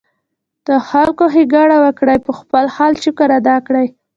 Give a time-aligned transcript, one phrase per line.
[0.67, 3.87] د خلکو ښېګړه وکړي، پۀ خپل حال شکر ادا کړي